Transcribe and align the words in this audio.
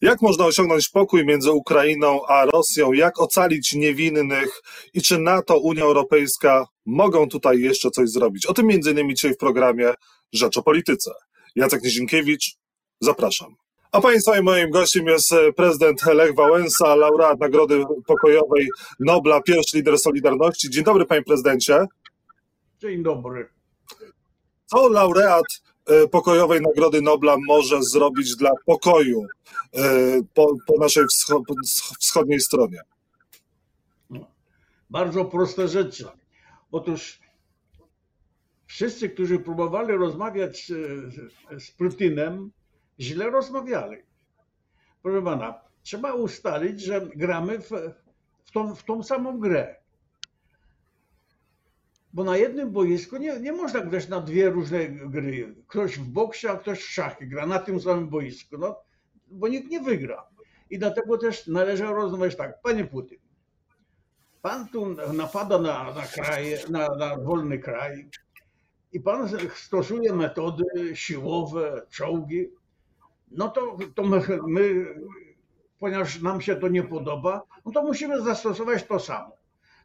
Jak 0.00 0.22
można 0.22 0.46
osiągnąć 0.46 0.88
pokój 0.88 1.26
między 1.26 1.52
Ukrainą 1.52 2.26
a 2.26 2.44
Rosją? 2.44 2.92
Jak 2.92 3.20
ocalić 3.20 3.74
niewinnych? 3.74 4.62
I 4.94 5.02
czy 5.02 5.18
NATO, 5.18 5.58
Unia 5.58 5.82
Europejska 5.82 6.66
mogą 6.86 7.28
tutaj 7.28 7.60
jeszcze 7.60 7.90
coś 7.90 8.10
zrobić? 8.10 8.46
O 8.46 8.54
tym 8.54 8.66
między 8.66 8.90
innymi 8.90 9.14
dzisiaj 9.14 9.34
w 9.34 9.36
programie 9.36 9.94
Rzecz 10.32 10.56
o 10.56 10.62
Polityce. 10.62 11.10
Jacek 11.56 11.82
Nizinkiewicz, 11.82 12.56
zapraszam. 13.00 13.56
A 13.92 14.00
Państwa 14.00 14.38
i 14.38 14.42
moim 14.42 14.70
gościem 14.70 15.06
jest 15.06 15.34
prezydent 15.56 16.02
Lech 16.06 16.34
Wałęsa, 16.34 16.94
laureat 16.94 17.40
Nagrody 17.40 17.84
Pokojowej 18.06 18.68
Nobla, 19.00 19.42
pierwszy 19.42 19.76
lider 19.76 19.98
Solidarności. 19.98 20.70
Dzień 20.70 20.84
dobry, 20.84 21.06
panie 21.06 21.22
prezydencie. 21.22 21.86
Dzień 22.78 23.02
dobry. 23.02 23.48
Co 24.66 24.88
laureat 24.88 25.44
e, 25.44 25.69
Pokojowej 26.10 26.60
Nagrody 26.60 27.02
Nobla 27.02 27.36
może 27.46 27.82
zrobić 27.82 28.36
dla 28.36 28.50
pokoju 28.66 29.26
e, 29.72 29.82
po, 30.34 30.56
po 30.66 30.78
naszej 30.78 31.04
wschodniej 32.00 32.40
stronie? 32.40 32.80
Bardzo 34.90 35.24
proste 35.24 35.68
rzeczy. 35.68 36.04
Otóż 36.72 37.20
wszyscy, 38.66 39.08
którzy 39.08 39.38
próbowali 39.38 39.92
rozmawiać 39.92 40.66
z, 40.66 41.64
z 41.64 41.70
Putinem, 41.70 42.50
źle 43.00 43.30
rozmawiali. 43.30 43.96
Proszę 45.02 45.22
pana, 45.22 45.60
trzeba 45.82 46.14
ustalić, 46.14 46.80
że 46.80 47.06
gramy 47.16 47.58
w, 47.58 47.70
w, 48.44 48.50
tą, 48.50 48.74
w 48.74 48.84
tą 48.84 49.02
samą 49.02 49.40
grę. 49.40 49.76
Bo 52.12 52.24
na 52.24 52.36
jednym 52.36 52.70
boisku 52.70 53.16
nie, 53.16 53.40
nie 53.40 53.52
można 53.52 53.80
grać 53.80 54.08
na 54.08 54.20
dwie 54.20 54.50
różne 54.50 54.88
gry. 54.88 55.54
Ktoś 55.66 55.98
w 55.98 56.08
boksie, 56.08 56.48
a 56.48 56.56
ktoś 56.56 56.78
w 56.78 56.90
szachy 56.90 57.26
gra 57.26 57.46
na 57.46 57.58
tym 57.58 57.80
samym 57.80 58.08
boisku. 58.08 58.58
No, 58.58 58.76
bo 59.26 59.48
nikt 59.48 59.70
nie 59.70 59.80
wygra. 59.80 60.26
I 60.70 60.78
dlatego 60.78 61.18
też 61.18 61.46
należy 61.46 61.84
rozmawiać 61.84 62.36
tak. 62.36 62.62
Panie 62.62 62.84
Putin, 62.84 63.18
pan 64.42 64.68
tu 64.68 64.86
napada 65.12 65.58
na, 65.58 65.94
na 65.94 66.02
kraj, 66.02 66.54
na, 66.70 66.88
na 66.88 67.16
wolny 67.16 67.58
kraj 67.58 68.08
i 68.92 69.00
pan 69.00 69.28
stosuje 69.54 70.12
metody 70.12 70.64
siłowe, 70.94 71.86
czołgi. 71.90 72.50
No 73.30 73.48
to, 73.48 73.76
to 73.94 74.02
my, 74.02 74.20
my, 74.46 74.94
ponieważ 75.78 76.22
nam 76.22 76.40
się 76.40 76.56
to 76.56 76.68
nie 76.68 76.82
podoba, 76.82 77.42
no 77.66 77.72
to 77.72 77.82
musimy 77.82 78.22
zastosować 78.22 78.84
to 78.84 78.98
samo. 78.98 79.39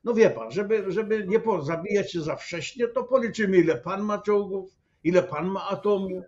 No 0.06 0.14
wie 0.14 0.30
pan, 0.30 0.52
żeby, 0.52 0.92
żeby 0.92 1.28
nie 1.28 1.42
zabijać 1.62 2.12
się 2.12 2.22
za 2.22 2.36
wcześnie, 2.36 2.88
to 2.88 3.04
policzymy, 3.04 3.58
ile 3.58 3.78
pan 3.78 4.04
ma 4.04 4.18
czołgów, 4.18 4.72
ile 5.04 5.24
pan 5.24 5.48
ma 5.48 5.68
atomu, 5.70 6.24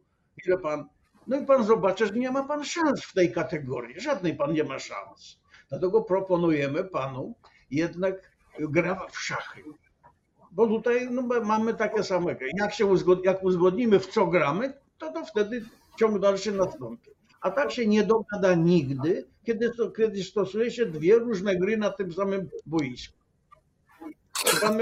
ile 0.45 0.57
pan. 0.57 0.85
No 1.27 1.39
i 1.39 1.45
pan 1.45 1.63
zobaczy, 1.63 2.07
że 2.07 2.13
nie 2.13 2.31
ma 2.31 2.43
pan 2.43 2.63
szans 2.63 3.03
w 3.03 3.13
tej 3.13 3.31
kategorii. 3.31 3.99
Żadnej 3.99 4.35
pan 4.35 4.53
nie 4.53 4.63
ma 4.63 4.79
szans. 4.79 5.39
Dlatego 5.69 6.01
proponujemy 6.01 6.83
panu 6.83 7.33
jednak 7.71 8.31
gra 8.59 9.07
w 9.11 9.19
szachy. 9.19 9.63
Bo 10.51 10.67
tutaj 10.67 11.07
no, 11.11 11.21
mamy 11.43 11.73
takie 11.73 12.03
same. 12.03 12.35
Jak 12.57 12.73
się 12.73 12.85
uzgod- 12.85 13.25
jak 13.25 13.43
uzgodnimy, 13.43 13.99
w 13.99 14.07
co 14.07 14.27
gramy, 14.27 14.73
to, 14.97 15.11
to 15.11 15.25
wtedy 15.25 15.65
ciąg 15.99 16.19
dalszy 16.19 16.51
nastąpi. 16.51 17.11
A 17.41 17.51
tak 17.51 17.71
się 17.71 17.87
nie 17.87 18.03
dogada 18.03 18.55
nigdy, 18.55 19.27
kiedy, 19.43 19.71
kiedy 19.97 20.23
stosuje 20.23 20.71
się 20.71 20.85
dwie 20.85 21.15
różne 21.15 21.55
gry 21.55 21.77
na 21.77 21.89
tym 21.89 22.13
samym 22.13 22.49
boisku. 22.65 23.16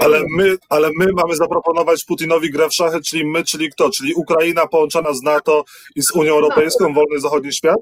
Ale 0.00 0.22
my, 0.36 0.56
ale 0.68 0.90
my 0.98 1.06
mamy 1.12 1.36
zaproponować 1.36 2.04
Putinowi 2.04 2.50
grę 2.50 2.68
w 2.68 2.74
szachy, 2.74 3.00
czyli 3.00 3.26
my, 3.26 3.44
czyli 3.44 3.70
kto? 3.70 3.90
Czyli 3.90 4.14
Ukraina 4.14 4.66
połączona 4.66 5.12
z 5.12 5.22
NATO 5.22 5.64
i 5.96 6.02
z 6.02 6.10
Unią 6.10 6.32
Europejską, 6.32 6.94
wolny 6.94 7.20
zachodni 7.20 7.52
świat? 7.52 7.78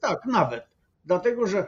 Tak, 0.00 0.24
nawet. 0.26 0.64
Dlatego, 1.04 1.46
że 1.46 1.66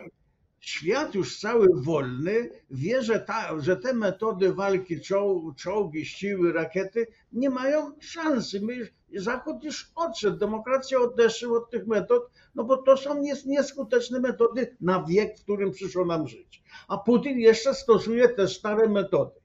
świat 0.63 1.15
już 1.15 1.41
cały 1.41 1.69
wolny 1.83 2.51
wie, 2.71 3.03
że, 3.03 3.21
ta, 3.21 3.61
że 3.61 3.77
te 3.77 3.93
metody 3.93 4.55
walki, 4.55 5.01
czoł, 5.01 5.53
czołgi, 5.55 6.07
siły, 6.07 6.53
rakiety 6.53 7.07
nie 7.33 7.51
mają 7.51 7.93
szansy. 8.01 8.61
My, 8.61 8.89
Zachód 9.21 9.65
już 9.65 9.91
odszedł, 9.95 10.37
demokracja 10.37 10.99
odeszła 10.99 11.59
od 11.59 11.71
tych 11.71 11.87
metod, 11.87 12.31
no 12.55 12.65
bo 12.65 12.77
to 12.77 12.97
są 12.97 13.23
nies- 13.23 13.47
nieskuteczne 13.47 14.21
metody 14.21 14.77
na 14.81 15.05
wiek, 15.05 15.39
w 15.39 15.43
którym 15.43 15.71
przyszło 15.71 16.05
nam 16.05 16.29
żyć. 16.29 16.63
A 16.89 16.99
Putin 16.99 17.39
jeszcze 17.39 17.75
stosuje 17.75 18.29
te 18.29 18.49
stare 18.49 18.89
metody. 18.89 19.41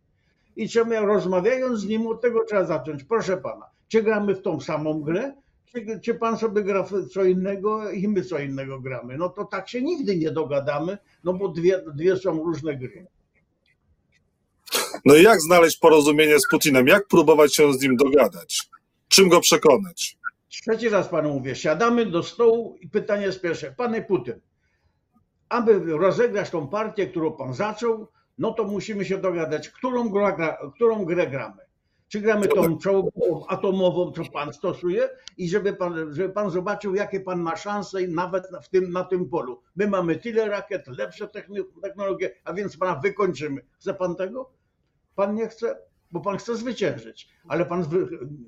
I 0.56 0.70
trzeba, 0.70 1.00
rozmawiając 1.00 1.80
z 1.80 1.86
nim, 1.86 2.08
od 2.08 2.22
tego 2.22 2.46
trzeba 2.46 2.66
zacząć. 2.66 3.04
Proszę 3.04 3.38
pana, 3.38 3.66
czy 3.88 4.04
gramy 4.04 4.36
w 4.36 4.42
tą 4.42 4.60
samą 4.60 5.02
grę, 5.02 5.34
czy, 5.72 6.00
czy 6.04 6.16
pan 6.16 6.38
sobie 6.38 6.64
gra 6.64 6.88
co 7.14 7.24
innego 7.24 7.92
i 7.92 8.08
my 8.08 8.24
co 8.24 8.40
innego 8.40 8.80
gramy? 8.80 9.18
No 9.18 9.30
to 9.30 9.46
tak 9.46 9.70
się 9.70 9.82
nigdy 9.82 10.18
nie 10.18 10.32
dogadamy, 10.32 10.98
no 11.24 11.34
bo 11.34 11.50
dwie, 11.50 11.84
dwie 11.96 12.18
są 12.18 12.44
różne 12.44 12.78
gry. 12.78 13.08
No 15.06 15.16
i 15.16 15.24
jak 15.24 15.42
znaleźć 15.42 15.78
porozumienie 15.78 16.40
z 16.40 16.48
Putinem? 16.52 16.88
Jak 16.88 17.08
próbować 17.08 17.56
się 17.56 17.74
z 17.74 17.82
nim 17.82 17.96
dogadać? 17.96 18.70
Czym 19.08 19.30
go 19.30 19.40
przekonać? 19.40 20.18
Trzeci 20.50 20.90
raz 20.90 21.08
panu 21.08 21.34
mówię, 21.34 21.56
siadamy 21.56 22.06
do 22.06 22.24
stołu 22.24 22.78
i 22.82 22.90
pytanie 22.90 23.26
jest 23.26 23.42
pierwsze. 23.42 23.74
Panie 23.78 24.02
Putin, 24.02 24.40
aby 25.50 25.80
rozegrać 25.80 26.50
tą 26.50 26.68
partię, 26.68 27.08
którą 27.08 27.32
pan 27.32 27.54
zaczął, 27.54 28.08
no 28.38 28.54
to 28.54 28.64
musimy 28.64 29.06
się 29.06 29.18
dogadać, 29.18 29.70
którą, 29.70 30.10
gra, 30.10 30.58
którą 30.76 31.06
grę 31.06 31.28
gramy. 31.28 31.67
Czy 32.08 32.22
gramy 32.22 32.48
tą 32.48 32.78
czołgową, 32.78 33.48
atomową, 33.48 34.12
co 34.12 34.22
pan 34.34 34.54
stosuje 34.54 35.10
i 35.38 35.50
żeby 35.50 35.74
pan, 35.74 36.14
żeby 36.14 36.34
pan 36.34 36.50
zobaczył, 36.50 36.96
jakie 36.96 37.20
pan 37.20 37.40
ma 37.42 37.56
szanse 37.56 38.08
nawet 38.08 38.52
na- 38.52 38.62
w 38.62 38.70
tym, 38.70 38.92
na 38.92 39.04
tym 39.04 39.30
polu. 39.30 39.62
My 39.76 39.88
mamy 39.88 40.16
tyle 40.16 40.50
rakiet, 40.50 40.88
lepsze 40.88 41.28
technologie, 41.82 42.36
a 42.44 42.54
więc 42.54 42.78
pana 42.78 42.96
wykończymy. 42.96 43.62
Chce 43.80 43.94
pan 43.94 44.16
tego? 44.16 44.50
Pan 45.16 45.36
nie 45.36 45.48
chce, 45.48 45.80
bo 46.12 46.20
pan 46.22 46.38
chce 46.38 46.56
zwyciężyć, 46.56 47.30
ale 47.48 47.66
pan 47.66 47.86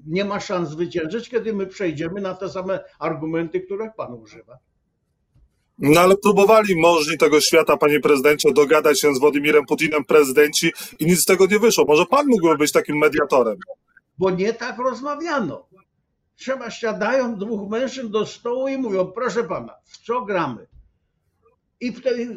nie 0.05 0.25
ma 0.25 0.39
szans 0.39 0.69
zwyciężyć, 0.69 1.29
kiedy 1.29 1.53
my 1.53 1.67
przejdziemy 1.67 2.21
na 2.21 2.33
te 2.33 2.49
same 2.49 2.79
argumenty, 2.99 3.61
których 3.61 3.95
pan 3.95 4.13
używa. 4.13 4.59
No 5.81 6.01
ale 6.01 6.17
próbowali 6.17 6.75
możni 6.75 7.17
tego 7.17 7.41
świata, 7.41 7.77
panie 7.77 7.99
prezydencie, 7.99 8.53
dogadać 8.53 9.01
się 9.01 9.15
z 9.15 9.19
Władimirem 9.19 9.65
Putinem 9.65 10.05
prezydenci 10.05 10.71
i 10.99 11.05
nic 11.05 11.21
z 11.21 11.25
tego 11.25 11.45
nie 11.45 11.59
wyszło. 11.59 11.85
Może 11.87 12.05
pan 12.05 12.27
mógłby 12.27 12.57
być 12.57 12.71
takim 12.71 12.97
mediatorem? 12.97 13.57
Bo 14.17 14.29
nie 14.29 14.53
tak 14.53 14.77
rozmawiano. 14.77 15.65
Trzeba 16.35 16.71
siadają 16.71 17.35
dwóch 17.35 17.69
mężczyzn 17.69 18.09
do 18.09 18.25
stołu 18.25 18.67
i 18.67 18.77
mówią, 18.77 19.05
proszę 19.05 19.43
pana, 19.43 19.73
w 19.85 19.97
co 19.97 20.21
gramy? 20.21 20.67
I 21.81 21.91
wtedy 21.91 22.35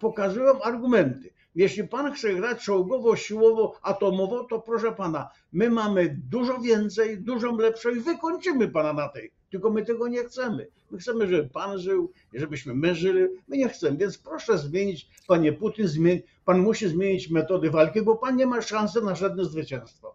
pokazują 0.00 0.62
argumenty. 0.62 1.30
Jeśli 1.54 1.88
pan 1.88 2.12
chce 2.12 2.34
grać 2.34 2.64
czołgowo, 2.64 3.16
siłowo, 3.16 3.78
atomowo, 3.82 4.44
to 4.44 4.60
proszę 4.60 4.92
pana, 4.92 5.30
my 5.52 5.70
mamy 5.70 6.20
dużo 6.30 6.58
więcej, 6.58 7.18
dużo 7.18 7.56
lepszą 7.56 7.90
i 7.90 8.00
wykończymy 8.00 8.68
pana 8.68 8.92
na 8.92 9.08
tej. 9.08 9.32
Tylko 9.50 9.70
my 9.70 9.84
tego 9.84 10.08
nie 10.08 10.24
chcemy. 10.24 10.68
My 10.90 10.98
chcemy, 10.98 11.26
żeby 11.28 11.48
pan 11.48 11.78
żył, 11.78 12.12
żebyśmy 12.32 12.74
my 12.74 12.94
żyli. 12.94 13.20
My 13.48 13.56
nie 13.56 13.68
chcemy. 13.68 13.96
Więc 13.96 14.18
proszę 14.18 14.58
zmienić, 14.58 15.08
panie 15.26 15.52
Putin, 15.52 15.88
zmień, 15.88 16.22
pan 16.44 16.58
musi 16.58 16.88
zmienić 16.88 17.30
metody 17.30 17.70
walki, 17.70 18.02
bo 18.02 18.16
pan 18.16 18.36
nie 18.36 18.46
ma 18.46 18.62
szansy 18.62 19.02
na 19.02 19.14
żadne 19.14 19.44
zwycięstwo. 19.44 20.14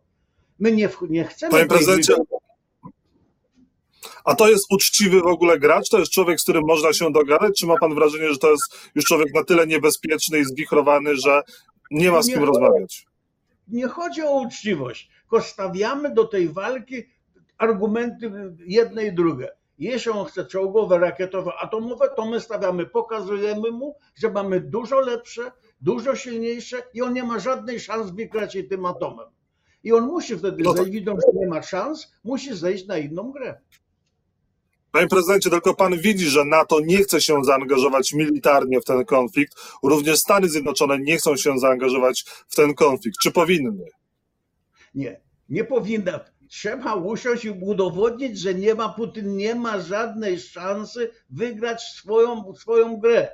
My 0.59 0.72
nie, 0.72 0.89
nie 1.09 1.23
chcemy. 1.23 1.51
Panie 1.51 1.66
prezydencie. 1.66 2.13
A 4.25 4.35
to 4.35 4.49
jest 4.49 4.65
uczciwy 4.71 5.21
w 5.21 5.27
ogóle 5.27 5.59
gracz? 5.59 5.89
To 5.89 5.99
jest 5.99 6.11
człowiek, 6.11 6.39
z 6.39 6.43
którym 6.43 6.63
można 6.67 6.93
się 6.93 7.11
dogadać? 7.11 7.59
Czy 7.59 7.65
ma 7.65 7.77
pan 7.77 7.95
wrażenie, 7.95 8.29
że 8.31 8.37
to 8.37 8.51
jest 8.51 8.63
już 8.95 9.05
człowiek 9.05 9.33
na 9.33 9.43
tyle 9.43 9.67
niebezpieczny 9.67 10.39
i 10.39 10.45
zwichrowany, 10.45 11.15
że 11.15 11.41
nie 11.91 12.11
ma 12.11 12.21
z 12.21 12.27
kim 12.27 12.39
Nie. 12.39 12.45
rozmawiać? 12.45 13.05
nie 13.67 13.87
chodzi 13.87 14.21
o 14.21 14.39
uczciwość, 14.41 15.09
tylko 15.21 15.41
stawiamy 15.41 16.13
do 16.13 16.25
tej 16.25 16.49
walki 16.49 17.03
argumenty 17.57 18.31
jedne 18.65 19.05
i 19.05 19.13
drugie. 19.13 19.49
Jeśli 19.79 20.11
on 20.11 20.25
chce 20.25 20.45
czołgowe, 20.45 20.99
rakietowe, 20.99 21.51
atomowe, 21.59 22.09
to 22.15 22.25
my 22.25 22.39
stawiamy, 22.39 22.85
pokazujemy 22.85 23.72
mu, 23.72 23.96
że 24.16 24.31
mamy 24.31 24.59
dużo 24.61 24.99
lepsze, 24.99 25.51
dużo 25.81 26.16
silniejsze 26.16 26.78
i 26.93 27.01
on 27.01 27.13
nie 27.13 27.23
ma 27.23 27.40
żadnej 27.40 27.79
szans 27.79 28.11
wygrać 28.11 28.57
tym 28.69 28.85
atomem. 28.85 29.28
I 29.84 29.93
on 29.93 30.03
musi 30.07 30.37
wtedy 30.37 30.63
No 30.63 30.73
to- 30.73 30.85
widząc, 30.85 31.22
że 31.25 31.40
nie 31.40 31.47
ma 31.47 31.61
szans, 31.61 32.11
musi 32.23 32.55
zejść 32.55 32.87
na 32.87 32.97
inną 32.97 33.31
grę. 33.31 33.59
Panie 34.91 35.08
prezydencie, 35.08 35.49
tylko 35.49 35.73
pan 35.73 35.97
widzi, 35.97 36.26
że 36.26 36.46
NATO 36.46 36.79
nie 36.79 36.97
chce 36.97 37.22
się 37.22 37.43
zaangażować 37.43 38.14
militarnie 38.14 38.82
w 38.82 38.85
ten 38.85 39.05
konflikt. 39.05 39.55
Również 39.84 40.20
Stany 40.20 40.49
Zjednoczone 40.49 40.99
nie 40.99 41.17
chcą 41.17 41.38
się 41.38 41.59
zaangażować 41.59 42.26
w 42.47 42.55
ten 42.55 42.73
konflikt. 42.73 43.17
Czy 43.23 43.32
powinny? 43.32 43.85
Nie, 44.96 45.22
nie 45.49 45.64
powinna. 45.64 46.20
Trzeba 46.47 46.96
usiąść 46.96 47.46
i 47.46 47.49
udowodnić, 47.49 48.40
że 48.40 48.53
nie 48.53 48.76
ma 48.76 48.90
Putin 48.90 49.38
nie 49.38 49.55
ma 49.55 49.79
żadnej 49.79 50.40
szansy 50.40 51.11
wygrać 51.29 51.82
swoją, 51.82 52.55
swoją 52.55 52.97
grę. 52.97 53.28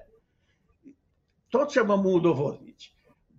To 1.49 1.65
trzeba 1.65 1.97
mu 1.97 2.13
udowodnić. 2.13 2.96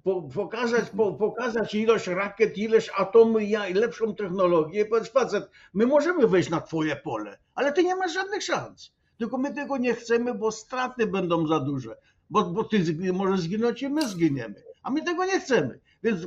Po, 0.09 0.23
pokazać, 0.35 0.91
po, 0.91 1.13
pokazać 1.13 1.75
ilość 1.75 2.07
rakiet, 2.07 2.59
ilość 2.59 2.91
atomu 2.97 3.39
i 3.39 3.51
ja- 3.51 3.69
i 3.69 3.75
lepszą 3.75 4.15
technologię. 4.15 4.81
i 4.81 4.85
Powiedz, 4.85 5.09
facet, 5.09 5.51
my 5.75 5.87
możemy 5.87 6.27
wejść 6.27 6.51
na 6.51 6.61
twoje 6.61 6.97
pole, 6.97 7.39
ale 7.55 7.73
ty 7.73 7.85
nie 7.85 7.97
masz 7.97 8.13
żadnych 8.15 8.43
szans. 8.43 8.93
Tylko 9.19 9.39
my 9.39 9.55
tego 9.55 9.77
nie 9.77 9.95
chcemy, 9.95 10.35
bo 10.35 10.53
straty 10.53 11.07
będą 11.07 11.47
za 11.47 11.61
duże. 11.61 11.97
Bo, 12.31 12.45
bo 12.45 12.65
ty 12.65 12.79
zgin- 12.85 13.13
może 13.13 13.43
zginąć 13.43 13.83
i 13.83 13.89
my 13.89 14.09
zginiemy. 14.09 14.63
A 14.83 14.91
my 14.91 15.03
tego 15.03 15.25
nie 15.25 15.41
chcemy. 15.41 15.81
Więc 16.03 16.27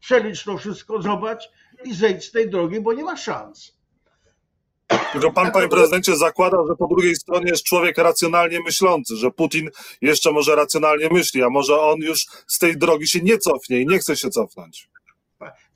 przelicz 0.00 0.44
to 0.44 0.58
wszystko, 0.58 1.02
zobacz 1.02 1.50
i 1.84 1.94
zejdź 1.94 2.24
z 2.24 2.32
tej 2.32 2.50
drogi, 2.50 2.80
bo 2.80 2.92
nie 2.92 3.04
ma 3.04 3.16
szans. 3.16 3.75
Tylko 5.20 5.34
pan, 5.34 5.52
panie 5.52 5.68
prezydencie, 5.68 6.16
zakłada, 6.16 6.56
że 6.68 6.76
po 6.76 6.86
drugiej 6.86 7.16
stronie 7.16 7.50
jest 7.50 7.64
człowiek 7.64 7.98
racjonalnie 7.98 8.60
myślący, 8.60 9.16
że 9.16 9.30
Putin 9.30 9.70
jeszcze 10.00 10.32
może 10.32 10.56
racjonalnie 10.56 11.08
myśli, 11.08 11.42
a 11.42 11.50
może 11.50 11.80
on 11.80 12.00
już 12.00 12.26
z 12.46 12.58
tej 12.58 12.76
drogi 12.76 13.08
się 13.08 13.20
nie 13.20 13.38
cofnie 13.38 13.80
i 13.80 13.86
nie 13.86 13.98
chce 13.98 14.16
się 14.16 14.30
cofnąć. 14.30 14.88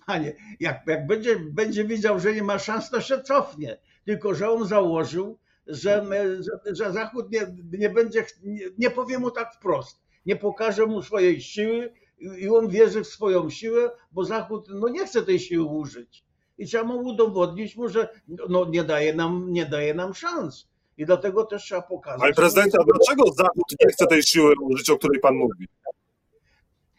Panie, 0.07 0.37
jak, 0.61 0.83
jak 0.87 1.07
będzie, 1.07 1.37
będzie 1.37 1.85
widział, 1.85 2.21
że 2.21 2.35
nie 2.35 2.43
ma 2.43 2.59
szans, 2.59 2.91
to 2.91 3.01
się 3.01 3.23
cofnie. 3.23 3.79
Tylko, 4.05 4.35
że 4.35 4.51
on 4.51 4.69
założył, 4.69 5.39
że, 5.67 6.07
że, 6.41 6.75
że 6.75 6.93
Zachód 6.93 7.31
nie, 7.33 7.41
nie 7.79 7.91
będzie, 7.91 8.27
nie, 8.43 8.65
nie 8.79 8.91
powie 8.91 9.19
mu 9.19 9.31
tak 9.31 9.55
wprost. 9.55 10.01
Nie 10.27 10.37
pokaże 10.37 10.87
mu 10.87 11.03
swojej 11.03 11.41
siły 11.41 11.93
i 12.39 12.49
on 12.49 12.69
wierzy 12.69 13.05
w 13.05 13.07
swoją 13.07 13.51
siłę, 13.51 13.91
bo 14.13 14.25
Zachód 14.25 14.69
no, 14.69 14.89
nie 14.89 15.07
chce 15.07 15.23
tej 15.23 15.41
siły 15.41 15.65
użyć. 15.65 16.25
I 16.61 16.67
trzeba 16.67 16.85
mu 16.85 16.99
udowodnić 16.99 17.77
mu, 17.77 17.89
że 17.89 18.09
no, 18.49 18.65
nie, 18.65 18.85
daje 18.85 19.15
nam, 19.15 19.53
nie 19.53 19.67
daje 19.67 19.95
nam 19.95 20.15
szans. 20.15 20.69
I 20.99 21.07
dlatego 21.07 21.45
też 21.45 21.63
trzeba 21.63 21.83
pokazać. 21.83 22.21
Panie 22.21 22.35
prezydencie, 22.35 22.79
a 22.81 22.85
dlaczego 22.85 23.33
Zachód 23.33 23.65
nie 23.85 23.93
chce 23.93 24.07
tej 24.07 24.23
siły 24.23 24.55
użyć, 24.61 24.91
o 24.91 24.99
której 24.99 25.21
pan 25.21 25.35
mówi? 25.35 25.69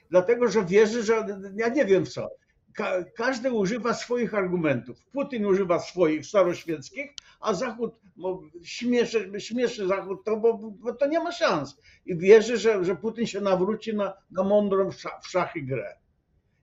Dlatego, 0.10 0.48
że 0.48 0.66
wierzy, 0.66 1.04
że 1.04 1.26
ja 1.56 1.70
nie 1.70 1.86
wiem 1.86 2.06
co. 2.06 2.30
Ka 2.74 3.04
każdy 3.16 3.52
używa 3.52 3.94
swoich 3.94 4.34
argumentów. 4.34 4.98
Putin 5.12 5.46
używa 5.46 5.80
swoich 5.80 6.26
staroświeckich, 6.26 7.12
a 7.40 7.54
Zachód 7.54 7.96
no, 8.18 8.42
śmieszy, 8.64 9.32
śmieszy 9.38 9.88
Zachód, 9.88 10.24
to, 10.24 10.38
bo, 10.38 10.54
bo 10.58 10.94
to 10.94 11.08
nie 11.08 11.20
ma 11.20 11.32
szans. 11.32 11.78
I 12.06 12.18
wierzy, 12.18 12.58
że, 12.58 12.86
że 12.86 12.96
Putin 12.96 13.28
się 13.28 13.42
nawróci 13.42 13.96
na, 13.96 14.14
na 14.32 14.44
mądrą 14.44 14.92
w, 14.92 15.02
szach, 15.02 15.22
w 15.24 15.28
szachy 15.28 15.62
grę. 15.62 15.96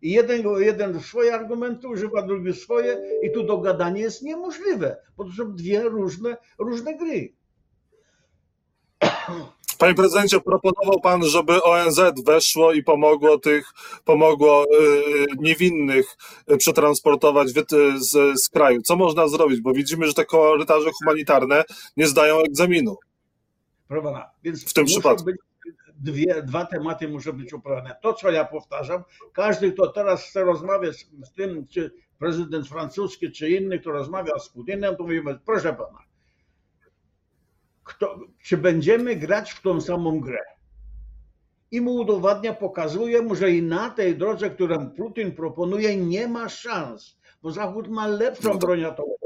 I 0.03 0.11
jeden, 0.13 0.43
jeden 0.59 1.01
swoje 1.01 1.35
argumenty 1.35 1.89
używa, 1.89 2.23
drugi 2.23 2.55
swoje, 2.55 2.99
i 3.23 3.33
tu 3.33 3.43
dogadanie 3.43 4.01
jest 4.01 4.23
niemożliwe, 4.23 4.97
bo 5.17 5.25
to 5.25 5.31
są 5.31 5.55
dwie 5.55 5.83
różne, 5.83 6.37
różne 6.59 6.97
gry. 6.97 7.33
Panie 9.79 9.95
prezydencie, 9.95 10.41
proponował 10.41 11.01
pan, 11.01 11.25
żeby 11.25 11.63
ONZ 11.63 12.01
weszło 12.27 12.73
i 12.73 12.83
pomogło 12.83 13.39
tych, 13.39 13.73
pomogło 14.05 14.65
y, 14.65 15.27
niewinnych 15.39 16.17
przetransportować 16.59 17.53
wy- 17.53 17.65
z, 17.97 18.41
z 18.45 18.49
kraju. 18.49 18.83
Co 18.83 18.97
można 18.97 19.29
zrobić? 19.29 19.61
Bo 19.61 19.73
widzimy, 19.73 20.07
że 20.07 20.15
te 20.15 20.25
korytarze 20.25 20.91
humanitarne 20.99 21.65
nie 21.97 22.07
zdają 22.07 22.39
egzaminu. 22.39 22.97
Prawda? 23.89 24.31
Więc 24.43 24.71
W 24.71 24.73
tym 24.73 24.85
przypadku. 24.85 25.25
Być 25.25 25.37
dwie, 25.99 26.43
dwa 26.43 26.67
tematy 26.67 27.09
muszą 27.09 27.33
być 27.33 27.53
uprawione. 27.53 27.97
To, 28.03 28.15
co 28.15 28.31
ja 28.31 28.45
powtarzam, 28.45 29.05
każdy, 29.33 29.73
kto 29.73 29.87
teraz 29.87 30.25
chce 30.25 30.45
rozmawiać 30.45 31.07
z 31.25 31.33
tym, 31.33 31.67
czy 31.67 31.93
prezydent 32.19 32.69
francuski, 32.69 33.33
czy 33.33 33.51
inny, 33.51 33.79
kto 33.79 33.91
rozmawia 33.91 34.39
z 34.39 34.49
Putinem, 34.49 34.97
to 34.97 35.03
mówimy, 35.03 35.39
proszę 35.47 35.75
pana, 35.75 35.99
kto, 37.85 38.19
czy 38.43 38.57
będziemy 38.57 39.17
grać 39.17 39.53
w 39.53 39.63
tą 39.63 39.81
samą 39.81 40.21
grę? 40.21 40.41
I 41.71 41.81
mu 41.81 41.95
udowadnia, 41.95 42.55
pokazuje 42.55 43.23
mu, 43.23 43.35
że 43.35 43.51
i 43.51 43.63
na 43.63 43.91
tej 43.91 44.17
drodze, 44.17 44.51
którą 44.51 44.91
Putin 44.91 45.33
proponuje, 45.33 45.97
nie 45.97 46.29
ma 46.29 46.49
szans, 46.49 47.19
bo 47.43 47.51
Zachód 47.51 47.89
ma 47.89 48.07
lepszą 48.07 48.49
No 48.53 48.59
broń 48.59 48.85
atomową. 48.85 49.18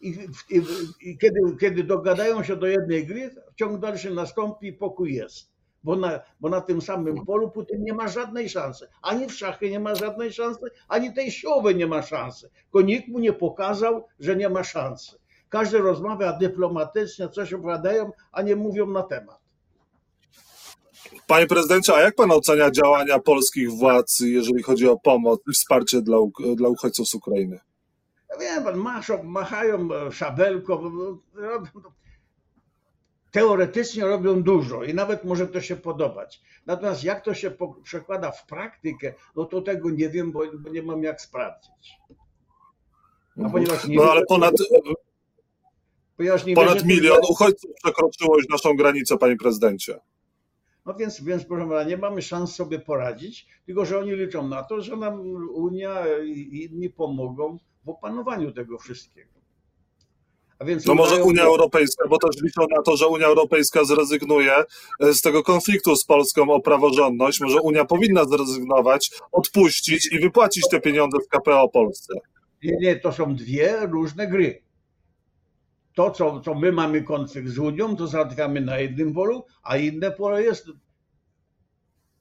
I, 0.00 0.08
i, 0.50 0.62
I 1.00 1.18
kiedy, 1.18 1.40
kiedy 1.60 1.84
dogadają 1.84 2.42
się 2.42 2.56
do 2.56 2.66
jednej 2.66 3.06
gry, 3.06 3.30
ciąg 3.56 3.80
dalszy 3.80 4.14
nastąpi, 4.14 4.72
pokój 4.72 5.14
jest. 5.14 5.56
Bo 5.84 5.96
na, 5.96 6.20
bo 6.40 6.48
na 6.48 6.60
tym 6.60 6.82
samym 6.82 7.24
polu 7.24 7.50
Putin 7.50 7.82
nie 7.82 7.92
ma 7.92 8.08
żadnej 8.08 8.48
szansy. 8.48 8.88
Ani 9.02 9.26
w 9.26 9.32
szachy 9.32 9.70
nie 9.70 9.80
ma 9.80 9.94
żadnej 9.94 10.32
szansy, 10.32 10.60
ani 10.88 11.14
tej 11.14 11.30
siłowej 11.30 11.76
nie 11.76 11.86
ma 11.86 12.02
szansy. 12.02 12.50
Tylko 12.62 12.80
nikt 12.80 13.08
mu 13.08 13.18
nie 13.18 13.32
pokazał, 13.32 14.06
że 14.20 14.36
nie 14.36 14.48
ma 14.48 14.64
szansy. 14.64 15.16
Każdy 15.48 15.78
rozmawia 15.78 16.32
dyplomatycznie, 16.32 17.28
coś 17.28 17.52
opowiadają, 17.52 18.10
a 18.32 18.42
nie 18.42 18.56
mówią 18.56 18.86
na 18.86 19.02
temat. 19.02 19.38
Panie 21.26 21.46
prezydencie, 21.46 21.94
a 21.94 22.00
jak 22.00 22.14
pan 22.14 22.30
ocenia 22.30 22.70
działania 22.70 23.18
polskich 23.18 23.70
władz, 23.70 24.20
jeżeli 24.20 24.62
chodzi 24.62 24.88
o 24.88 24.98
pomoc 24.98 25.40
i 25.48 25.52
wsparcie 25.52 26.02
dla, 26.02 26.18
dla 26.56 26.68
uchodźców 26.68 27.08
z 27.08 27.14
Ukrainy? 27.14 27.60
Ja 28.40 28.54
wiem, 28.54 28.64
pan, 28.64 28.76
maszą, 28.76 29.22
machają 29.22 29.88
e, 29.94 30.12
szabelką. 30.12 30.74
robią- 30.82 31.18
Teoretycznie 33.32 34.04
robią 34.04 34.42
dużo 34.42 34.84
i 34.84 34.94
nawet 34.94 35.24
może 35.24 35.46
to 35.48 35.60
się 35.60 35.76
podobać. 35.76 36.42
Natomiast 36.66 37.04
jak 37.04 37.24
to 37.24 37.34
się 37.34 37.56
przekłada 37.82 38.30
w 38.30 38.46
praktykę, 38.46 39.14
no 39.36 39.44
to 39.44 39.62
tego 39.62 39.90
nie 39.90 40.08
wiem, 40.08 40.32
bo, 40.32 40.42
nie 40.70 40.82
mam 40.82 41.02
jak 41.02 41.20
sprawdzić. 41.20 41.92
A 43.44 43.48
ponieważ 43.50 43.86
nie 43.88 43.96
No 43.96 44.02
wiem, 44.02 44.10
ale 44.10 44.22
ponad, 44.28 44.54
ponieważ 46.16 46.44
nie 46.44 46.54
ponad 46.54 46.74
wierzę, 46.74 46.86
milion 46.86 47.20
uchodźców 47.30 47.70
przekroczyło 47.84 48.36
już 48.36 48.48
naszą 48.48 48.76
granicę, 48.76 49.18
panie 49.18 49.36
prezydencie. 49.36 50.00
No 50.86 50.94
więc, 50.94 51.20
więc 51.24 51.44
proszę 51.44 51.68
pana, 51.68 51.82
nie 51.84 51.96
mamy 51.96 52.22
szans 52.22 52.54
sobie 52.54 52.78
poradzić, 52.78 53.46
tylko 53.66 53.84
że 53.84 53.98
oni 53.98 54.10
liczą 54.12 54.48
na 54.48 54.62
to, 54.62 54.80
że 54.80 54.96
nam 54.96 55.20
Unia 55.54 56.04
i 56.24 56.64
inni 56.72 56.90
pomogą 56.90 57.58
w 57.86 57.88
opanowaniu 57.88 58.52
tego 58.52 58.78
wszystkiego. 58.78 59.30
A 60.58 60.64
więc 60.64 60.86
No 60.86 60.94
może 60.94 61.24
Unia 61.24 61.42
Europejska, 61.42 62.08
bo 62.08 62.18
też 62.18 62.42
liczą 62.42 62.66
na 62.76 62.82
to, 62.82 62.96
że 62.96 63.06
Unia 63.06 63.26
Europejska 63.26 63.84
zrezygnuje 63.84 64.54
e, 65.00 65.14
z 65.14 65.20
tego 65.20 65.42
konfliktu 65.42 65.96
z 65.96 66.04
Polską 66.04 66.50
o 66.50 66.60
praworządność. 66.60 67.40
Może 67.40 67.60
Unia 67.60 67.84
powinna 67.84 68.24
zrezygnować, 68.24 69.10
odpuścić 69.32 70.12
i 70.12 70.18
wypłacić 70.20 70.68
te 70.70 70.80
pieniądze 70.80 71.18
z 71.24 71.28
KPO 71.28 71.68
Polsce. 71.68 72.14
Nie, 72.62 72.76
nie, 72.76 72.96
to 72.96 73.12
są 73.12 73.34
dwie 73.34 73.86
różne 73.86 74.26
gry. 74.26 74.62
To, 75.94 76.10
co, 76.10 76.40
co 76.40 76.54
my 76.54 76.72
mamy 76.72 77.02
konflikt 77.02 77.48
z 77.48 77.58
Unią, 77.58 77.96
to 77.96 78.06
załatwiamy 78.06 78.60
na 78.60 78.78
jednym 78.78 79.14
polu, 79.14 79.44
a 79.62 79.76
inne 79.76 80.10
pole 80.10 80.42
jest 80.42 80.66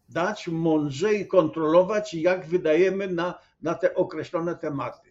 dać 0.10 0.48
mądrze 0.48 1.14
i 1.14 1.28
kontrolować, 1.28 2.14
jak 2.14 2.48
wydajemy 2.48 3.08
na, 3.08 3.40
na 3.62 3.76
te 3.76 3.96
określone 3.96 4.56
tematy, 4.56 5.05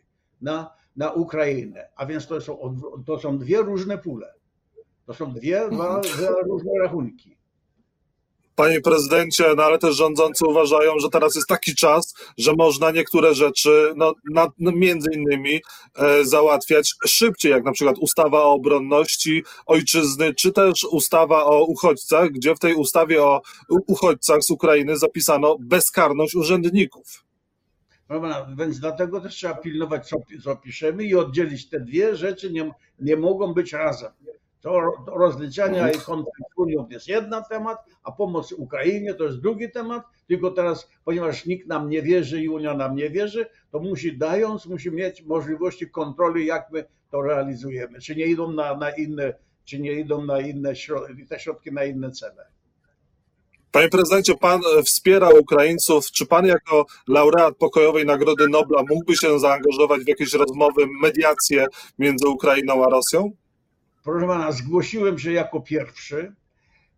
na, 0.45 0.71
na 0.97 1.13
Ukrainę. 1.13 1.89
A 1.97 2.07
więc 2.07 2.27
to 2.27 2.41
są, 2.41 2.81
to 3.07 3.19
są 3.19 3.39
dwie 3.39 3.63
różne 3.63 3.99
pule. 3.99 4.35
To 5.07 5.15
są 5.15 5.33
dwie, 5.33 5.69
dwa, 5.71 6.01
dwa 6.01 6.31
różne 6.47 6.71
rachunki. 6.83 7.37
Panie 8.57 8.81
prezydencie, 8.81 9.45
no 9.57 9.63
ale 9.65 9.79
też 9.79 9.97
rządzący 9.97 10.47
uważają, 10.47 10.99
że 10.99 11.09
teraz 11.09 11.35
jest 11.35 11.49
taki 11.49 11.75
czas, 11.75 12.15
że 12.39 12.53
można 12.53 12.91
niektóre 12.91 13.35
rzeczy, 13.35 13.93
no, 13.97 14.15
na, 14.31 14.49
no 14.59 14.73
między 14.73 15.11
innymi, 15.15 15.61
e, 15.99 16.25
załatwiać 16.25 16.95
szybciej, 17.07 17.51
jak 17.51 17.65
na 17.65 17.73
przykład 17.73 17.97
ustawa 17.99 18.43
o 18.43 18.53
obronności 18.53 19.45
ojczyzny, 19.67 20.35
czy 20.35 20.53
też 20.53 20.85
ustawa 20.85 21.45
o 21.45 21.65
uchodźcach, 21.65 22.31
gdzie 22.31 22.55
w 22.55 22.59
tej 22.59 22.75
ustawie 22.75 23.23
o 23.23 23.43
uchodźcach 23.69 24.43
z 24.43 24.51
Ukrainy 24.51 24.99
zapisano 24.99 25.57
bezkarność 25.61 26.35
urzędników. 26.35 27.25
Prawda? 28.09 28.47
Więc 28.59 28.81
dlatego 28.81 29.21
też 29.21 29.35
trzeba 29.35 29.55
pilnować, 29.55 30.09
co, 30.09 30.17
co 30.43 30.57
piszemy 30.57 31.05
i 31.05 31.15
oddzielić 31.15 31.69
te 31.69 31.81
dwie 31.81 32.17
rzeczy, 32.17 32.53
nie, 32.53 32.71
nie 33.01 33.17
mogą 33.17 33.55
być 33.55 33.73
razem. 33.73 34.13
To, 34.61 34.81
to 35.07 35.15
rozliczania 35.15 35.91
i 35.91 35.99
konflikt 35.99 36.51
Unią 36.57 36.89
jest 36.91 37.09
jeden 37.09 37.43
temat, 37.51 37.79
a 38.03 38.13
pomoc 38.13 38.53
Ukrainie 38.53 39.15
to 39.15 39.25
jest 39.25 39.41
drugi 39.41 39.71
temat, 39.71 40.03
tylko 40.29 40.51
teraz, 40.51 40.91
ponieważ 41.05 41.47
nikt 41.47 41.67
nam 41.69 41.89
nie 41.89 42.03
wierzy 42.03 42.43
i 42.43 42.49
Unia 42.49 42.75
nam 42.75 42.97
nie 42.97 43.11
wierzy, 43.11 43.47
to 43.71 43.81
musi 43.81 44.19
dając, 44.19 44.67
musi 44.67 44.91
mieć 44.91 45.23
możliwości 45.23 45.91
kontroli, 45.91 46.47
jak 46.47 46.71
my 46.73 46.85
to 47.11 47.23
realizujemy. 47.23 48.01
Czy 48.01 48.17
nie 48.17 48.27
idą 48.27 48.53
na, 48.53 48.77
na 48.77 48.91
inne, 48.91 49.35
czy 49.65 49.81
nie 49.81 49.93
idą 49.93 50.25
na 50.25 50.41
inne 50.41 50.77
środki, 50.77 51.27
te 51.27 51.41
środki 51.41 51.73
na 51.73 51.85
inne 51.85 52.11
cele. 52.11 52.47
Panie 53.75 53.89
prezydencie, 53.89 54.35
pan 54.35 54.61
e, 54.79 54.83
wspiera 54.83 55.29
Ukraińców. 55.31 56.07
Czy 56.11 56.27
pan 56.27 56.47
jako 56.47 56.87
laureat 57.09 57.57
pokojowej 57.57 58.07
Nagrody 58.07 58.49
Nobla 58.49 58.83
mógłby 58.89 59.17
się 59.17 59.39
zaangażować 59.39 60.05
w 60.05 60.09
jakieś 60.09 60.33
rozmowy, 60.33 60.87
mediacje 61.03 61.67
między 61.99 62.29
Ukrainą 62.29 62.85
a 62.85 62.91
Rosją? 62.91 63.33
Proszę 64.05 64.27
pana, 64.27 64.53
zgłosiłem 64.53 65.19
się 65.19 65.33
jako 65.33 65.61
pierwszy, 65.61 66.35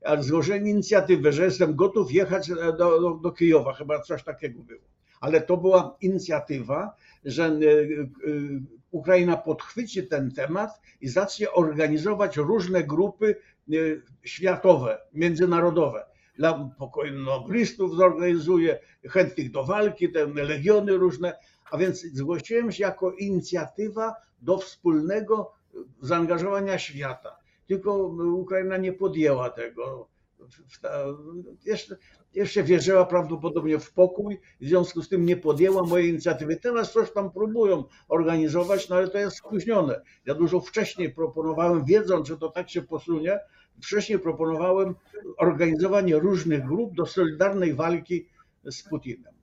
ale 0.05 0.23
złożyłem 0.23 0.69
inicjatywę, 0.69 1.33
że 1.33 1.45
jestem 1.45 1.77
gotów 1.77 2.13
jechać 2.13 2.49
do, 2.49 2.73
do, 2.73 3.19
do 3.23 3.33
Kijowa, 3.33 3.75
chyba 3.75 4.01
coś 4.01 4.25
takiego 4.25 4.63
było. 4.63 4.85
Ale 5.21 5.41
to 5.41 5.57
była 5.57 5.97
inicjatywa, 6.01 6.95
że 7.25 7.45
e, 7.45 7.49
e, 7.49 7.59
Ukraina 8.91 9.37
podchwyci 9.37 10.07
ten 10.07 10.31
temat 10.31 10.71
i 11.01 11.09
zacznie 11.09 11.53
organizować 11.53 12.37
różne 12.37 12.85
grupy 12.85 13.37
e, 13.69 13.75
światowe, 14.25 14.99
międzynarodowe. 15.13 16.16
Noblistów 17.13 17.97
zorganizuje, 17.97 18.79
chętnych 19.09 19.51
do 19.51 19.65
walki, 19.65 20.13
te 20.13 20.27
legiony 20.27 20.97
różne. 20.97 21.39
A 21.71 21.79
więc 21.79 22.03
zgłosiłem 22.03 22.73
się 22.73 22.85
jako 22.85 23.13
inicjatywa 23.13 24.15
do 24.43 24.59
wspólnego 24.59 25.53
zaangażowania 26.01 26.79
świata. 26.79 27.37
tylko 27.67 27.97
Ukraina 28.37 28.77
nie 28.77 28.93
podjęła 28.93 29.51
tego. 29.51 30.09
Jeszcze, 31.65 31.97
jeszcze 32.35 32.63
wierzyła 32.63 33.07
prawdopodobnie 33.07 33.79
w 33.79 33.93
pokój, 33.93 34.41
w 34.61 34.67
związku 34.67 35.03
z 35.03 35.09
tym 35.09 35.27
nie 35.27 35.37
podjęła 35.37 35.83
mojej 35.83 36.09
inicjatywy. 36.11 36.57
Teraz 36.57 36.93
coś 36.93 37.13
tam 37.13 37.33
próbują 37.33 37.85
organizować, 38.09 38.89
no 38.89 38.97
ale 38.97 39.09
to 39.09 39.19
jest 39.19 39.37
spóźnione. 39.37 40.01
Ja 40.27 40.35
dużo 40.35 40.61
wcześniej 40.61 41.15
proponowałem, 41.15 41.85
wiedząc, 41.85 42.29
że 42.29 42.37
to 42.39 42.51
tak 42.51 42.71
się 42.71 42.83
posunie, 42.83 43.41
wcześniej 43.83 44.19
proponowałem 44.19 44.95
organizowanie 45.39 46.19
różnych 46.19 46.67
grup 46.67 46.95
do 46.95 47.07
solidarnej 47.07 47.75
walki 47.75 48.29
z 48.65 48.83
Putinem. 48.83 49.37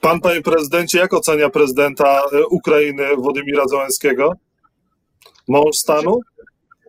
Pan, 0.00 0.20
panie 0.20 0.42
prezydencie, 0.42 0.98
jak 0.98 1.14
ocenia 1.14 1.50
prezydenta 1.50 2.22
e, 2.32 2.46
Ukrainy 2.46 3.16
Władimira 3.16 3.66
Załęskiego? 3.68 4.32
Mąż 5.48 5.76
stanu? 5.76 6.20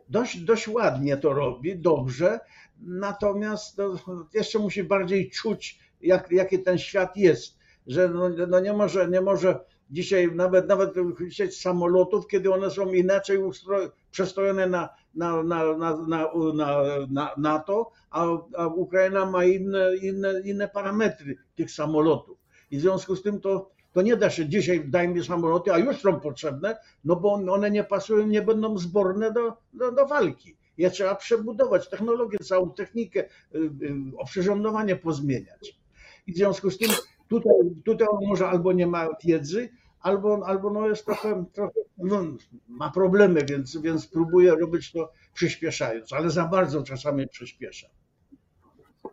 Dość, 0.10 0.38
dość 0.38 0.68
ładnie 0.68 1.18
to 1.18 1.34
robi, 1.34 1.80
dobrze, 1.80 2.40
natomiast 2.82 3.78
no, 3.78 3.96
jeszcze 4.34 4.60
musi 4.60 4.84
bardziej 4.84 5.30
czuć, 5.30 5.80
jak, 6.02 6.32
jaki 6.32 6.64
ten 6.64 6.78
świat 6.78 7.18
jest, 7.18 7.58
że 7.88 8.10
no, 8.10 8.30
no 8.30 8.60
nie, 8.60 8.74
może, 8.74 9.10
nie 9.10 9.22
może 9.22 9.60
dzisiaj 9.90 10.32
nawet, 10.36 10.68
nawet 10.68 10.94
chcieć 11.30 11.62
samolotów, 11.62 12.28
kiedy 12.28 12.54
one 12.54 12.72
są 12.72 12.94
inaczej 12.94 13.38
ustroj, 13.38 13.90
przestrojone 14.12 14.68
na, 14.68 14.90
na, 15.16 15.44
na, 15.44 15.78
na, 15.78 15.98
na, 16.08 16.30
na, 16.54 16.84
na 17.10 17.32
NATO, 17.38 17.92
a, 18.12 18.26
a 18.58 18.68
Ukraina 18.68 19.26
ma 19.26 19.46
inne, 19.46 19.96
inne, 20.02 20.42
inne 20.46 20.68
parametry 20.68 21.38
tych 21.56 21.72
samolotów. 21.72 22.38
I 22.72 22.78
w 22.78 22.82
związku 22.82 23.16
z 23.16 23.24
tym 23.24 23.42
to, 23.42 23.72
to 23.92 24.02
nie 24.02 24.18
da 24.18 24.30
się 24.30 24.50
dzisiaj 24.50 24.90
daj 24.90 25.08
mi 25.08 25.24
samoloty, 25.24 25.74
a 25.74 25.78
już 25.78 26.02
są 26.02 26.20
potrzebne, 26.20 26.78
no 27.06 27.16
bo 27.16 27.34
one 27.34 27.72
nie 27.72 27.84
pasują, 27.84 28.28
nie 28.28 28.42
będą 28.42 28.78
zborne 28.78 29.32
do, 29.32 29.54
do, 29.74 29.92
do 29.92 30.06
walki. 30.06 30.56
Je 30.78 30.92
trzeba 30.92 31.16
przebudować, 31.16 31.90
technologię, 31.90 32.38
całą 32.38 32.72
technikę, 32.72 33.20
y, 33.20 33.58
y, 33.58 34.18
oprzyrządowanie 34.18 34.96
pozmieniać. 34.96 35.80
I 36.28 36.34
w 36.34 36.36
związku 36.36 36.72
z 36.72 36.78
tym 36.78 36.90
tutaj, 37.28 37.54
tutaj 37.86 38.08
może 38.22 38.48
albo 38.48 38.74
nie 38.74 38.88
ma 38.88 39.08
wiedzy, 39.26 39.70
albo, 40.02 40.48
albo 40.48 40.70
no 40.70 40.88
jest 40.88 41.06
trochę, 41.06 41.46
trochę 41.54 41.79
no, 42.00 42.26
ma 42.68 42.92
problemy, 42.92 43.46
więc, 43.50 43.78
więc 43.78 44.08
próbuje 44.08 44.56
robić 44.56 44.92
to 44.92 45.12
przyspieszając, 45.34 46.14
ale 46.14 46.30
za 46.30 46.48
bardzo 46.48 46.84
czasami 46.84 47.28
przyspiesza. 47.28 47.88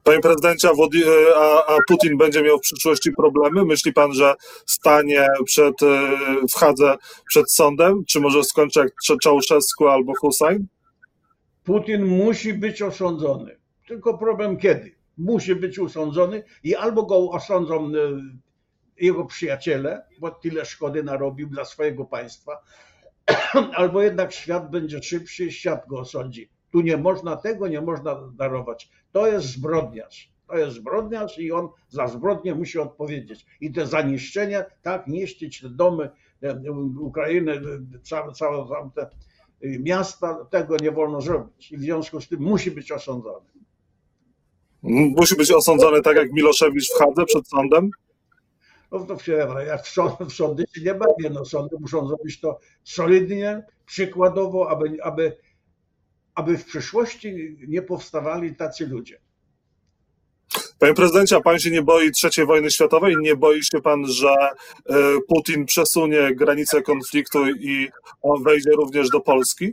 Panie 0.02 0.21
prezydencie, 0.21 0.69
a, 1.37 1.66
a, 1.66 1.76
Putin 1.88 2.16
będzie 2.16 2.43
miał 2.43 2.59
w 2.59 2.61
przyszłości 2.61 3.12
problemy? 3.12 3.64
Myśli 3.64 3.93
pan, 3.93 4.12
że 4.12 4.35
stanie 4.66 5.26
przed, 5.45 5.83
e, 5.83 6.16
w 6.50 6.55
Hadze 6.55 6.97
przed 7.28 7.52
sądem? 7.52 8.05
Czy 8.05 8.21
może 8.21 8.45
skończy 8.45 8.81
jak 8.81 9.19
Czałszewsku 9.23 9.88
albo 9.88 10.12
Hussein? 10.21 10.66
Putin 11.64 12.05
musi 12.05 12.55
być 12.55 12.83
osądzony. 12.83 13.57
Tylko 13.87 14.19
problem 14.19 14.57
kiedy? 14.57 14.97
Musi 15.19 15.55
być 15.55 15.78
osądzony 15.78 16.45
i 16.64 16.75
albo 16.75 17.02
go 17.02 17.31
osądzą 17.31 17.87
e, 17.87 17.90
jego 18.99 19.25
przyjaciele, 19.25 20.07
bo 20.21 20.31
tyle 20.31 20.65
szkody 20.65 21.03
narobił 21.03 21.49
dla 21.49 21.65
swojego 21.65 22.05
państwa, 22.05 22.62
albo 23.81 24.03
jednak 24.03 24.33
świat 24.33 24.71
będzie 24.71 25.03
szybszy, 25.03 25.53
świat 25.53 25.87
go 25.88 25.99
osądzi. 25.99 26.50
Tu 26.73 26.81
nie 26.81 26.97
można 26.97 27.37
tego, 27.37 27.69
nie 27.69 27.81
można 27.81 28.33
darować. 28.35 28.91
To 29.12 29.26
jest 29.26 29.47
zbrodniarz. 29.47 30.33
To 30.49 30.57
jest 30.57 30.76
zbrodniarz 30.76 31.38
i 31.38 31.53
on 31.53 31.69
za 31.88 32.09
zbrodnię 32.09 32.55
musi 32.55 32.79
odpowiedzieć. 32.79 33.47
I 33.61 33.73
te 33.73 33.87
zaniszczenia, 33.87 34.65
tak, 34.83 35.07
niszczyć 35.07 35.61
te 35.61 35.69
domy, 35.69 36.11
Ukrainy, 37.00 37.61
całe, 38.03 38.33
całe, 38.33 38.69
całe 38.69 38.91
te 38.95 39.09
miasta, 39.62 40.45
tego 40.50 40.76
nie 40.76 40.91
wolno 40.91 41.21
zrobić. 41.21 41.73
I 41.73 41.76
w 41.76 41.81
związku 41.81 42.21
z 42.21 42.29
tym 42.29 42.41
musi 42.41 42.71
być 42.71 42.93
osądzony. 42.93 43.47
Musi 44.83 45.37
być 45.37 45.53
osądzony 45.53 46.03
tak 46.03 46.17
jak 46.17 46.33
Miloszewicz 46.33 46.91
w 46.95 46.99
Hadze 46.99 47.25
przed 47.25 47.49
sądem? 47.49 47.91
No 48.93 49.07
to 49.07 49.19
się, 49.19 49.33
jak 49.66 49.83
w, 49.83 49.88
sądy, 49.88 50.25
w 50.25 50.33
sądy 50.33 50.64
się 50.75 50.81
nie 50.81 50.95
bawię, 50.95 51.31
no 51.31 51.45
sądy 51.45 51.76
muszą 51.81 52.09
zrobić 52.09 52.40
to 52.40 52.59
solidnie, 52.85 53.66
przykładowo, 53.87 54.71
aby, 54.71 55.02
aby 55.02 55.37
aby 56.37 56.59
w 56.59 56.64
przyszłości 56.64 57.57
nie 57.69 57.83
powstawali 57.83 58.57
tacy 58.57 58.87
ludzie. 58.87 59.21
Panie 60.78 60.95
prezydencie, 60.95 61.37
a 61.37 61.40
pan 61.40 61.59
się 61.59 61.71
nie 61.71 61.83
boi 61.83 62.11
III 62.25 62.47
wojny 62.47 62.71
światowej? 62.71 63.16
Nie 63.21 63.37
boi 63.37 63.64
się 63.64 63.81
pan, 63.83 64.07
że 64.07 64.28
e, 64.28 64.50
Putin 65.28 65.66
przesunie 65.66 66.35
granice 66.35 66.83
konfliktu 66.83 67.49
i 67.49 67.88
wejdzie 68.45 68.71
również 68.71 69.09
do 69.09 69.21
Polski? 69.21 69.73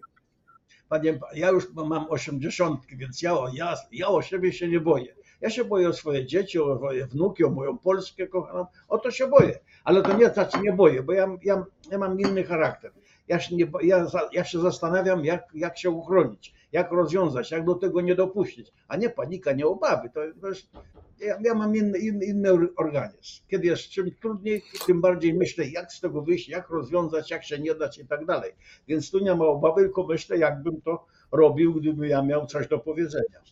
Panie, 0.89 1.20
ja 1.36 1.50
już 1.50 1.74
mam 1.74 2.05
osiemdziesiątki, 2.10 2.98
więc 2.98 3.22
ja, 3.22 3.38
ja, 3.53 3.75
ja 3.91 4.08
o 4.08 4.22
siebie 4.22 4.53
się 4.53 4.67
nie 4.67 4.79
boję. 4.79 5.15
Ja 5.43 5.50
się 5.50 5.65
boję 5.65 5.89
o 5.89 5.93
swoje 5.93 6.25
dzieci, 6.25 6.59
o 6.59 6.79
moje 6.81 7.07
wnuki, 7.07 7.43
o 7.43 7.50
moją 7.50 7.77
Polskę 7.77 8.27
kochaną. 8.27 8.65
O 8.88 8.97
to 8.97 9.12
się 9.12 9.27
boję. 9.27 9.59
Ale 9.83 10.01
to 10.01 10.17
nie 10.17 10.29
znaczy 10.29 10.59
nie 10.59 10.73
boję, 10.73 11.03
bo 11.03 11.13
ja, 11.13 11.38
ja, 11.43 11.65
ja 11.91 11.97
mam 11.97 12.19
inny 12.19 12.43
charakter 12.43 12.91
ja 13.27 13.39
się, 13.39 13.55
nie, 13.55 13.71
ja, 13.81 14.07
ja 14.31 14.43
się 14.43 14.59
zastanawiam, 14.59 15.25
jak, 15.25 15.47
jak 15.53 15.77
się 15.77 15.89
uchronić, 15.89 16.53
jak 16.71 16.91
rozwiązać, 16.91 17.51
jak 17.51 17.65
do 17.65 17.75
tego 17.75 18.01
nie 18.01 18.15
dopuścić, 18.15 18.73
a 18.88 18.97
nie 18.97 19.09
panika, 19.09 19.53
nie 19.53 19.67
obawy. 19.67 20.09
To, 20.09 20.21
to 20.41 20.47
jest, 20.50 20.67
ja, 21.19 21.39
ja, 21.41 21.53
mam 21.53 21.75
inny, 21.75 22.00
inny, 22.00 22.25
inny 22.25 22.50
organizm. 22.75 23.43
Kiedy 23.47 23.67
jest 23.67 23.89
czym 23.89 24.12
trudniej, 24.21 24.63
tym 24.88 25.01
bardziej 25.01 25.33
myślę, 25.33 25.67
jak 25.67 25.93
z 25.93 26.00
tego 26.00 26.21
wyjść, 26.21 26.50
jak 26.50 26.69
rozwiązać, 26.69 27.31
jak 27.31 27.43
się 27.43 27.59
nie 27.59 27.75
dać 27.75 27.97
i 27.97 28.07
tak 28.07 28.25
dalej. 28.25 28.51
Więc 28.88 29.12
tu 29.12 29.19
nie 29.19 29.35
ma 29.35 29.45
obawy, 29.45 29.81
tylko 29.81 30.03
myślę, 30.03 30.38
jakbym 30.38 30.81
to 30.81 31.05
robił, 31.31 31.73
gdyby 31.73 32.07
ja 32.07 32.21
miał 32.21 32.45
coś 32.45 32.67
do 32.67 32.79
powiedzenia 32.79 33.43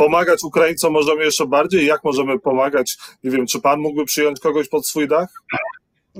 pomagać 0.00 0.44
Ukraińcom 0.44 0.92
możemy 0.92 1.24
jeszcze 1.24 1.46
bardziej? 1.46 1.86
Jak 1.86 2.04
możemy 2.04 2.38
pomagać? 2.38 2.98
Nie 3.24 3.30
wiem, 3.30 3.46
czy 3.46 3.60
pan 3.60 3.80
mógłby 3.80 4.04
przyjąć 4.04 4.40
kogoś 4.40 4.68
pod 4.68 4.86
swój 4.86 5.08
dach? 5.08 5.28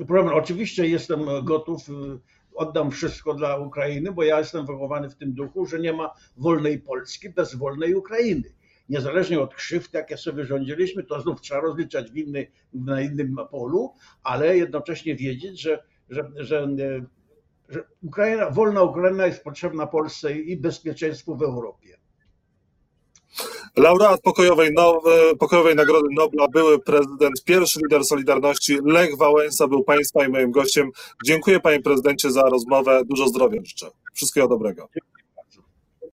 problem. 0.07 0.35
Oczywiście 0.35 0.87
jestem 0.87 1.19
gotów, 1.43 1.89
y, 1.89 1.93
oddam 2.55 2.91
wszystko 2.91 3.33
dla 3.33 3.57
Ukrainy, 3.57 4.11
bo 4.11 4.23
ja 4.23 4.39
jestem 4.39 4.65
wychowany 4.65 5.09
w 5.09 5.15
tym 5.15 5.33
duchu, 5.33 5.65
że 5.65 5.79
nie 5.79 5.93
ma 5.93 6.13
wolnej 6.37 6.79
Polski 6.79 7.29
bez 7.29 7.55
wolnej 7.55 7.95
Ukrainy. 7.95 8.53
Niezależnie 8.89 9.39
od 9.39 9.55
krzywd, 9.55 9.93
jakie 9.93 10.17
sobie 10.17 10.35
wyrządziliśmy, 10.35 11.03
to 11.03 11.21
znów 11.21 11.41
trzeba 11.41 11.61
rozliczać 11.61 12.11
winy 12.11 12.47
na 12.73 13.01
innym 13.01 13.35
polu, 13.51 13.93
ale 14.23 14.57
jednocześnie 14.57 15.15
wiedzieć, 15.15 15.61
że, 15.61 15.83
że, 16.09 16.31
że, 16.35 16.63
y, 16.79 17.05
że 17.69 17.83
Ukraina, 18.03 18.49
wolna 18.49 18.83
Ukraina 18.83 19.25
jest 19.25 19.43
potrzebna 19.43 19.87
Polsce 19.87 20.39
i 20.39 20.57
bezpieczeństwu 20.57 21.35
w 21.37 21.43
Europie. 21.43 22.00
Laureat 23.77 24.21
pokojowej, 24.21 24.69
no, 24.73 25.01
pokojowej 25.39 25.75
Nagrody 25.75 26.07
Nobla, 26.11 26.47
były 26.47 26.79
prezydent, 26.79 27.43
pierwszy 27.45 27.79
lider 27.83 28.05
Solidarności, 28.05 28.77
Lech 28.85 29.17
Wałęsa 29.17 29.67
był 29.67 29.83
Państwa 29.83 30.25
i 30.25 30.29
moim 30.29 30.51
gościem. 30.51 30.91
Dziękuję 31.25 31.59
Panie 31.59 31.81
Prezydencie 31.81 32.31
za 32.31 32.43
rozmowę. 32.43 33.01
Dużo 33.05 33.27
zdrowia 33.27 33.61
życzę. 33.63 33.87
Wszystkiego 34.13 34.47
dobrego. 34.47 34.87